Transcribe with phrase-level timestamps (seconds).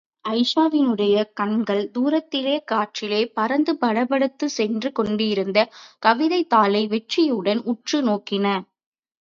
[0.25, 5.59] அயீஷாவினுடைய கண்கள் தூரத்திலே காற்றிலே பறந்து படபடத்துச் சென்று கொண்டிருந்த
[6.05, 8.47] கவிதைத் தாளை வெற்றியுடன் உற்று நோக்கின.